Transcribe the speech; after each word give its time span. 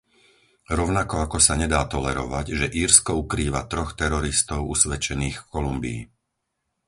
Rovnako 0.77 1.15
ako 1.29 1.37
sa 1.45 1.53
nedá 1.61 1.81
tolerovať, 1.93 2.45
že 2.59 2.73
Írsko 2.81 3.11
ukrýva 3.23 3.61
troch 3.71 3.91
teroristov 4.01 4.59
usvedčených 4.75 5.37
v 5.45 5.45
Kolumbii. 5.53 6.01